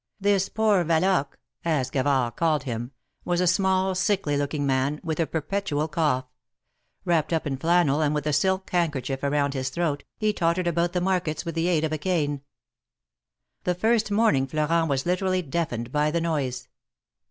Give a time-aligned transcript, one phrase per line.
[0.19, 2.89] ^^This poor Yaloque," as Gavard called him,
[3.23, 6.25] was a small, sickly looking man, with a perpetual cough;
[7.05, 10.93] wrapped up in flannel, and with a silk handkerchief around his throat, he tottered about
[10.93, 12.41] the markets with the aid of a cane.
[13.63, 16.67] The first morning Florent was literally deafened by the noise.